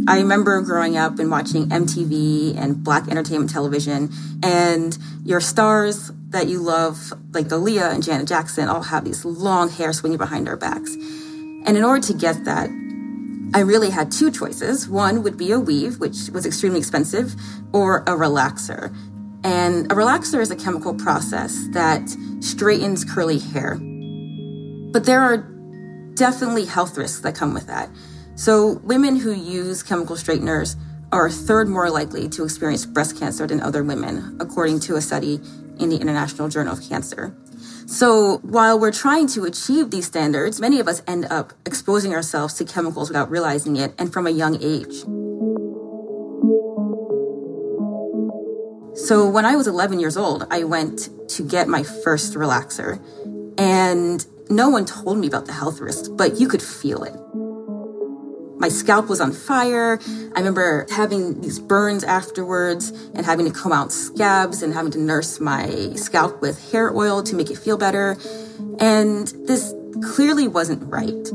I 0.06 0.18
remember 0.18 0.60
growing 0.60 0.98
up 0.98 1.18
and 1.18 1.30
watching 1.30 1.70
MTV 1.70 2.58
and 2.58 2.84
black 2.84 3.08
entertainment 3.08 3.50
television, 3.50 4.10
and 4.42 4.98
your 5.24 5.40
stars 5.40 6.10
that 6.30 6.48
you 6.48 6.60
love, 6.60 7.14
like 7.32 7.46
Aaliyah 7.48 7.94
and 7.94 8.02
Janet 8.02 8.28
Jackson, 8.28 8.68
all 8.68 8.82
have 8.82 9.04
these 9.04 9.24
long 9.24 9.70
hair 9.70 9.92
swinging 9.92 10.18
behind 10.18 10.46
their 10.46 10.56
backs. 10.56 10.92
And 10.94 11.76
in 11.78 11.84
order 11.84 12.06
to 12.08 12.12
get 12.12 12.44
that, 12.44 12.68
I 13.54 13.60
really 13.60 13.90
had 13.90 14.12
two 14.12 14.30
choices. 14.30 14.88
One 14.88 15.22
would 15.22 15.38
be 15.38 15.52
a 15.52 15.60
weave, 15.60 15.98
which 15.98 16.28
was 16.30 16.44
extremely 16.44 16.80
expensive, 16.80 17.34
or 17.72 17.98
a 18.00 18.12
relaxer. 18.12 18.94
And 19.44 19.90
a 19.90 19.94
relaxer 19.94 20.40
is 20.40 20.50
a 20.50 20.56
chemical 20.56 20.94
process 20.94 21.68
that 21.70 22.02
straightens 22.42 23.04
curly 23.04 23.38
hair. 23.38 23.76
But 24.92 25.04
there 25.04 25.20
are 25.20 25.38
definitely 26.14 26.66
health 26.66 26.98
risks 26.98 27.20
that 27.20 27.34
come 27.34 27.54
with 27.54 27.66
that. 27.68 27.88
So, 28.34 28.80
women 28.84 29.16
who 29.16 29.32
use 29.32 29.82
chemical 29.82 30.16
straighteners 30.16 30.76
are 31.12 31.26
a 31.26 31.30
third 31.30 31.68
more 31.68 31.90
likely 31.90 32.28
to 32.30 32.44
experience 32.44 32.86
breast 32.86 33.18
cancer 33.18 33.46
than 33.46 33.60
other 33.60 33.84
women, 33.84 34.36
according 34.40 34.80
to 34.80 34.96
a 34.96 35.00
study 35.00 35.40
in 35.78 35.90
the 35.90 35.96
International 35.96 36.48
Journal 36.48 36.72
of 36.72 36.82
Cancer. 36.88 37.36
So, 37.86 38.38
while 38.38 38.78
we're 38.80 38.92
trying 38.92 39.26
to 39.28 39.44
achieve 39.44 39.90
these 39.90 40.06
standards, 40.06 40.60
many 40.60 40.80
of 40.80 40.88
us 40.88 41.02
end 41.06 41.26
up 41.26 41.52
exposing 41.66 42.14
ourselves 42.14 42.54
to 42.54 42.64
chemicals 42.64 43.08
without 43.08 43.30
realizing 43.30 43.76
it 43.76 43.94
and 43.98 44.12
from 44.12 44.26
a 44.26 44.30
young 44.30 44.62
age. 44.62 45.04
So 49.02 49.28
when 49.28 49.44
I 49.44 49.56
was 49.56 49.66
11 49.66 49.98
years 49.98 50.16
old, 50.16 50.46
I 50.48 50.62
went 50.62 51.08
to 51.30 51.42
get 51.42 51.66
my 51.66 51.82
first 51.82 52.34
relaxer, 52.34 53.02
and 53.58 54.24
no 54.48 54.68
one 54.68 54.84
told 54.84 55.18
me 55.18 55.26
about 55.26 55.46
the 55.46 55.52
health 55.52 55.80
risks, 55.80 56.06
but 56.06 56.38
you 56.38 56.46
could 56.46 56.62
feel 56.62 57.02
it. 57.02 57.12
My 58.60 58.68
scalp 58.68 59.08
was 59.08 59.20
on 59.20 59.32
fire. 59.32 59.98
I 60.36 60.38
remember 60.38 60.86
having 60.88 61.40
these 61.40 61.58
burns 61.58 62.04
afterwards 62.04 62.90
and 63.12 63.26
having 63.26 63.44
to 63.46 63.52
comb 63.52 63.72
out 63.72 63.90
scabs 63.90 64.62
and 64.62 64.72
having 64.72 64.92
to 64.92 65.00
nurse 65.00 65.40
my 65.40 65.94
scalp 65.96 66.40
with 66.40 66.70
hair 66.70 66.96
oil 66.96 67.24
to 67.24 67.34
make 67.34 67.50
it 67.50 67.58
feel 67.58 67.76
better. 67.76 68.16
And 68.78 69.26
this 69.48 69.74
clearly 70.14 70.46
wasn't 70.46 70.88
right. 70.88 71.28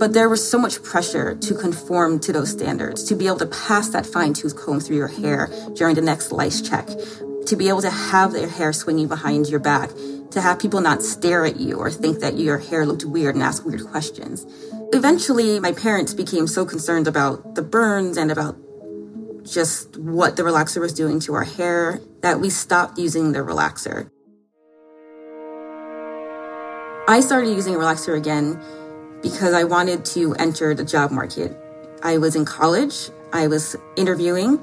But 0.00 0.14
there 0.14 0.30
was 0.30 0.40
so 0.50 0.58
much 0.58 0.82
pressure 0.82 1.34
to 1.34 1.54
conform 1.54 2.20
to 2.20 2.32
those 2.32 2.50
standards, 2.50 3.04
to 3.04 3.14
be 3.14 3.26
able 3.26 3.36
to 3.36 3.46
pass 3.46 3.90
that 3.90 4.06
fine 4.06 4.32
tooth 4.32 4.56
comb 4.56 4.80
through 4.80 4.96
your 4.96 5.08
hair 5.08 5.50
during 5.74 5.94
the 5.94 6.00
next 6.00 6.32
lice 6.32 6.62
check, 6.62 6.88
to 7.44 7.54
be 7.54 7.68
able 7.68 7.82
to 7.82 7.90
have 7.90 8.32
their 8.32 8.48
hair 8.48 8.72
swinging 8.72 9.08
behind 9.08 9.50
your 9.50 9.60
back, 9.60 9.90
to 10.30 10.40
have 10.40 10.58
people 10.58 10.80
not 10.80 11.02
stare 11.02 11.44
at 11.44 11.60
you 11.60 11.76
or 11.76 11.90
think 11.90 12.20
that 12.20 12.38
your 12.38 12.56
hair 12.56 12.86
looked 12.86 13.04
weird 13.04 13.34
and 13.34 13.44
ask 13.44 13.66
weird 13.66 13.84
questions. 13.88 14.46
Eventually, 14.94 15.60
my 15.60 15.72
parents 15.72 16.14
became 16.14 16.46
so 16.46 16.64
concerned 16.64 17.06
about 17.06 17.54
the 17.54 17.62
burns 17.62 18.16
and 18.16 18.32
about 18.32 18.56
just 19.44 19.98
what 19.98 20.36
the 20.36 20.42
relaxer 20.42 20.80
was 20.80 20.94
doing 20.94 21.20
to 21.20 21.34
our 21.34 21.44
hair 21.44 22.00
that 22.22 22.40
we 22.40 22.48
stopped 22.48 22.98
using 22.98 23.32
the 23.32 23.40
relaxer. 23.40 24.10
I 27.06 27.20
started 27.20 27.50
using 27.50 27.74
a 27.74 27.78
relaxer 27.78 28.16
again 28.16 28.58
because 29.22 29.54
I 29.54 29.64
wanted 29.64 30.04
to 30.06 30.34
enter 30.34 30.74
the 30.74 30.84
job 30.84 31.10
market. 31.10 31.56
I 32.02 32.18
was 32.18 32.36
in 32.36 32.44
college, 32.44 33.10
I 33.32 33.46
was 33.46 33.76
interviewing, 33.96 34.62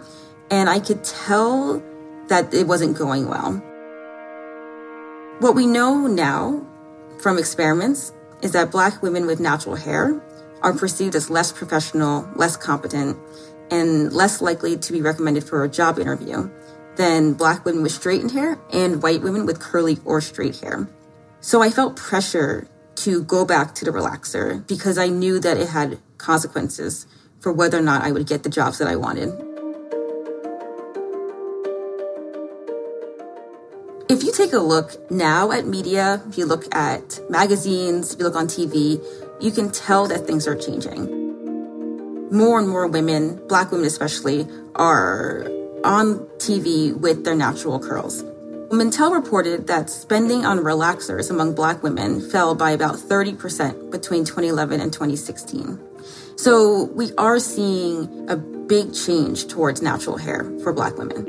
and 0.49 0.69
I 0.69 0.79
could 0.79 1.03
tell 1.03 1.81
that 2.27 2.53
it 2.53 2.67
wasn't 2.67 2.97
going 2.97 3.27
well. 3.27 3.53
What 5.39 5.55
we 5.55 5.67
know 5.67 6.07
now 6.07 6.65
from 7.19 7.37
experiments 7.37 8.13
is 8.41 8.51
that 8.53 8.71
Black 8.71 9.01
women 9.01 9.25
with 9.25 9.39
natural 9.39 9.75
hair 9.75 10.21
are 10.61 10.73
perceived 10.73 11.15
as 11.15 11.29
less 11.29 11.51
professional, 11.51 12.27
less 12.35 12.57
competent, 12.57 13.17
and 13.69 14.11
less 14.11 14.41
likely 14.41 14.77
to 14.77 14.93
be 14.93 15.01
recommended 15.01 15.43
for 15.43 15.63
a 15.63 15.69
job 15.69 15.99
interview 15.99 16.49
than 16.95 17.33
Black 17.33 17.63
women 17.65 17.83
with 17.83 17.91
straightened 17.91 18.31
hair 18.31 18.57
and 18.71 19.03
white 19.03 19.21
women 19.21 19.45
with 19.45 19.59
curly 19.59 19.99
or 20.05 20.21
straight 20.21 20.59
hair. 20.59 20.87
So 21.39 21.61
I 21.61 21.69
felt 21.69 21.95
pressure 21.95 22.67
to 22.97 23.23
go 23.23 23.45
back 23.45 23.75
to 23.75 23.85
the 23.85 23.91
relaxer 23.91 24.65
because 24.67 24.97
I 24.97 25.07
knew 25.07 25.39
that 25.39 25.57
it 25.57 25.69
had 25.69 25.99
consequences 26.17 27.05
for 27.39 27.51
whether 27.51 27.77
or 27.77 27.81
not 27.81 28.03
I 28.03 28.11
would 28.11 28.27
get 28.27 28.43
the 28.43 28.49
jobs 28.49 28.79
that 28.79 28.87
I 28.87 28.95
wanted. 28.95 29.29
If 34.09 34.23
you 34.23 34.31
take 34.31 34.53
a 34.53 34.59
look 34.59 35.11
now 35.11 35.51
at 35.51 35.67
media, 35.67 36.23
if 36.27 36.37
you 36.37 36.45
look 36.45 36.73
at 36.73 37.19
magazines, 37.29 38.13
if 38.13 38.19
you 38.19 38.25
look 38.25 38.35
on 38.35 38.47
TV, 38.47 39.03
you 39.39 39.51
can 39.51 39.71
tell 39.71 40.07
that 40.07 40.25
things 40.25 40.47
are 40.47 40.55
changing. 40.55 41.25
More 42.31 42.57
and 42.57 42.67
more 42.67 42.87
women, 42.87 43.39
black 43.47 43.71
women 43.71 43.85
especially, 43.85 44.47
are 44.75 45.47
on 45.83 46.19
TV 46.39 46.97
with 46.97 47.25
their 47.25 47.35
natural 47.35 47.79
curls. 47.79 48.23
Mintel 48.69 49.13
reported 49.13 49.67
that 49.67 49.89
spending 49.89 50.45
on 50.45 50.59
relaxers 50.59 51.29
among 51.29 51.55
black 51.55 51.83
women 51.83 52.19
fell 52.19 52.53
by 52.53 52.71
about 52.71 52.95
30% 52.95 53.91
between 53.91 54.25
2011 54.25 54.81
and 54.81 54.91
2016. 54.91 55.79
So 56.35 56.83
we 56.93 57.11
are 57.17 57.39
seeing 57.39 58.29
a 58.29 58.35
big 58.35 58.93
change 58.93 59.47
towards 59.47 59.81
natural 59.81 60.17
hair 60.17 60.51
for 60.63 60.73
black 60.73 60.97
women. 60.97 61.25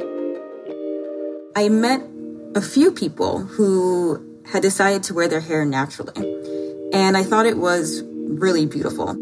I 1.54 1.68
met 1.68 2.02
a 2.56 2.60
few 2.60 2.90
people 2.90 3.38
who 3.38 4.20
had 4.44 4.62
decided 4.62 5.04
to 5.04 5.14
wear 5.14 5.28
their 5.28 5.40
hair 5.40 5.64
naturally. 5.64 6.16
And 6.92 7.16
I 7.16 7.22
thought 7.22 7.46
it 7.46 7.58
was 7.58 8.02
really 8.04 8.66
beautiful. 8.66 9.16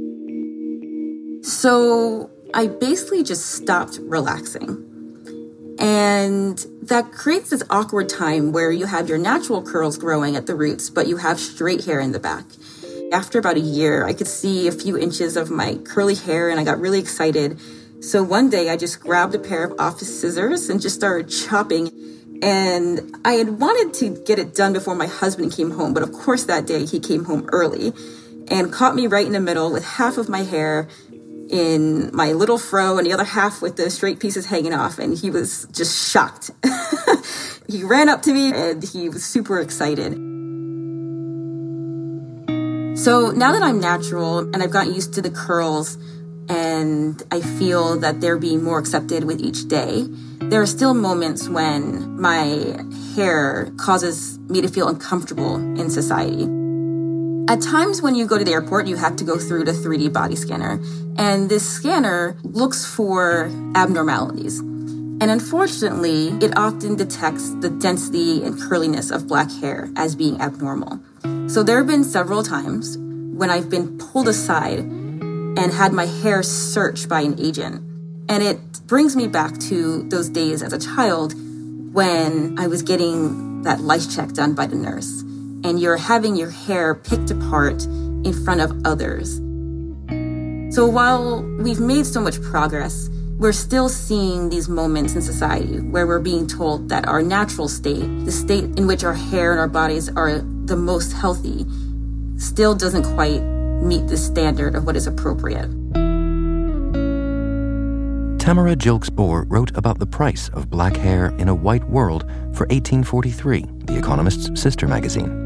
So 1.43 2.31
I 2.55 2.69
basically 2.69 3.23
just 3.23 3.47
stopped 3.51 3.99
relaxing. 4.01 4.85
And 5.79 6.65
that 6.89 7.11
creates 7.11 7.51
this 7.51 7.65
awkward 7.69 8.09
time 8.09 8.53
where 8.53 8.71
you 8.71 8.87
have 8.87 9.09
your 9.09 9.19
natural 9.19 9.63
curls 9.63 9.99
growing 9.99 10.37
at 10.37 10.47
the 10.47 10.55
roots, 10.55 10.89
but 10.89 11.09
you 11.09 11.17
have 11.17 11.41
straight 11.41 11.85
hair 11.85 11.99
in 11.99 12.13
the 12.13 12.21
back. 12.21 12.45
After 13.13 13.39
about 13.39 13.57
a 13.57 13.61
year, 13.61 14.07
I 14.07 14.13
could 14.13 14.29
see 14.29 14.69
a 14.69 14.73
few 14.73 14.97
inches 14.97 15.37
of 15.37 15.51
my 15.51 15.77
curly 15.85 16.15
hair 16.15 16.49
and 16.49 16.61
I 16.61 16.65
got 16.65 16.79
really 16.79 17.01
excited. 17.01 17.59
So 18.01 18.23
one 18.23 18.51
day 18.51 18.71
I 18.71 18.77
just 18.77 19.01
grabbed 19.01 19.35
a 19.35 19.39
pair 19.39 19.65
of 19.65 19.81
office 19.81 20.21
scissors 20.21 20.69
and 20.69 20.81
just 20.81 20.95
started 20.95 21.29
chopping. 21.29 21.91
And 22.43 23.17
I 23.25 23.33
had 23.33 23.59
wanted 23.59 23.95
to 24.01 24.23
get 24.25 24.39
it 24.39 24.55
done 24.55 24.73
before 24.73 24.95
my 24.95 25.07
husband 25.07 25.53
came 25.53 25.73
home, 25.73 25.93
but 25.93 26.03
of 26.03 26.13
course 26.13 26.45
that 26.45 26.67
day 26.67 26.85
he 26.85 27.01
came 27.01 27.25
home 27.25 27.49
early 27.53 27.93
and 28.49 28.73
caught 28.73 28.95
me 28.95 29.09
right 29.09 29.27
in 29.27 29.33
the 29.33 29.41
middle 29.41 29.73
with 29.73 29.85
half 29.85 30.19
of 30.19 30.29
my 30.29 30.43
hair 30.43 30.89
in 31.49 32.11
my 32.15 32.33
little 32.33 32.59
fro 32.59 32.99
and 32.99 33.07
the 33.07 33.13
other 33.13 33.25
half 33.25 33.63
with 33.63 33.77
the 33.77 33.91
straight 33.91 34.21
pieces 34.21 34.47
hanging 34.47 34.73
off. 34.73 34.99
And 34.99 35.17
he 35.17 35.31
was 35.31 35.67
just 35.73 36.11
shocked. 36.11 36.51
he 37.69 37.85
ran 37.85 38.09
up 38.09 38.23
to 38.23 38.33
me 38.33 38.53
and 38.53 38.83
he 38.83 39.09
was 39.09 39.25
super 39.25 39.61
excited. 39.61 40.15
So 42.99 43.31
now 43.31 43.53
that 43.53 43.63
I'm 43.63 43.79
natural 43.79 44.39
and 44.39 44.63
I've 44.63 44.71
gotten 44.71 44.95
used 44.95 45.15
to 45.15 45.23
the 45.23 45.31
curls 45.31 45.97
and 46.49 47.23
I 47.31 47.41
feel 47.41 47.99
that 48.01 48.21
they're 48.21 48.39
being 48.39 48.63
more 48.63 48.79
accepted 48.79 49.25
with 49.25 49.41
each 49.41 49.69
day, 49.69 50.07
there 50.39 50.63
are 50.63 50.67
still 50.67 50.95
moments 50.95 51.49
when 51.49 52.21
my 52.21 52.77
hair 53.15 53.71
causes 53.77 54.39
me 54.49 54.61
to 54.61 54.69
feel 54.69 54.89
uncomfortable 54.89 55.57
in 55.57 55.91
society. 55.91 56.56
At 57.49 57.63
times 57.63 58.03
when 58.03 58.17
you 58.17 58.27
go 58.27 58.39
to 58.39 58.45
the 58.45 58.51
airport, 58.51 58.89
you 58.89 58.97
have 58.97 59.15
to 59.17 59.25
go 59.25 59.39
through 59.39 59.65
the 59.67 59.73
3D 59.73 60.13
body 60.13 60.35
scanner, 60.35 60.81
and 61.17 61.49
this 61.49 61.65
scanner 61.69 62.37
looks 62.43 62.85
for 62.85 63.49
abnormalities. 63.77 64.59
And 64.59 65.31
unfortunately, 65.31 66.31
it 66.45 66.59
often 66.59 66.97
detects 66.97 67.51
the 67.61 67.71
density 67.71 68.43
and 68.43 68.61
curliness 68.61 69.13
of 69.13 69.29
black 69.29 69.49
hair 69.53 69.89
as 69.95 70.17
being 70.17 70.41
abnormal. 70.41 70.99
So 71.49 71.63
there 71.63 71.79
have 71.79 71.87
been 71.87 72.03
several 72.03 72.43
times 72.43 72.99
when 72.99 73.49
I've 73.49 73.71
been 73.71 73.97
pulled 73.97 74.27
aside 74.27 74.81
and 74.81 75.73
had 75.73 75.93
my 75.93 76.07
hair 76.07 76.43
searched 76.43 77.09
by 77.09 77.21
an 77.21 77.39
agent. 77.39 77.77
And 78.29 78.43
it 78.43 78.59
brings 78.89 79.15
me 79.15 79.29
back 79.29 79.57
to 79.71 80.03
those 80.09 80.29
days 80.29 80.65
as 80.65 80.73
a 80.73 80.81
child 80.81 81.35
when 81.95 82.59
I 82.59 82.67
was 82.67 82.83
getting 82.83 83.63
that 83.63 83.81
lice 83.81 84.13
check 84.13 84.33
done 84.33 84.55
by 84.55 84.67
the 84.67 84.75
nurse 84.75 85.23
and 85.67 85.81
you're 85.81 85.97
having 85.97 86.37
your 86.37 86.51
hair 86.51 86.95
picked 86.95 87.33
apart 87.33 87.83
in 87.83 88.33
front 88.45 88.61
of 88.61 88.71
others. 88.85 89.39
So 90.73 90.87
while 90.87 91.43
we've 91.59 91.81
made 91.81 92.07
so 92.07 92.21
much 92.21 92.41
progress, 92.41 93.11
we're 93.39 93.53
still 93.53 93.89
seeing 93.89 94.49
these 94.49 94.69
moments 94.69 95.15
in 95.15 95.23
society 95.23 95.81
where 95.81 96.07
we're 96.07 96.21
being 96.21 96.47
told 96.47 96.89
that 96.89 97.07
our 97.09 97.21
natural 97.21 97.69
state, 97.69 98.07
the 98.25 98.31
state 98.31 98.65
in 98.79 98.87
which 98.87 99.03
our 99.03 99.13
hair 99.13 99.51
and 99.51 99.61
our 99.61 99.69
bodies 99.69 100.09
are 100.11 100.39
the 100.39 100.77
most 100.77 101.13
healthy, 101.13 101.67
still 102.39 102.75
doesn't 102.75 103.03
quite 103.15 103.43
meet 103.83 104.07
the 104.07 104.17
standard 104.17 104.77
of 104.77 104.87
what 104.87 104.97
is 104.97 105.09
appropriate. 105.09 105.69
Tamara 108.39 108.77
Gilkes 108.77 109.11
Borr 109.11 109.45
wrote 109.49 109.77
about 109.77 109.99
the 109.99 110.07
price 110.07 110.49
of 110.51 110.71
black 110.71 110.97
hair 110.97 111.35
in 111.39 111.49
a 111.49 111.55
white 111.55 111.85
world 111.89 112.23
for 112.55 112.67
1843, 112.69 113.65
The 113.87 113.99
Economist's 113.99 114.61
sister 114.61 114.87
magazine. 114.87 115.46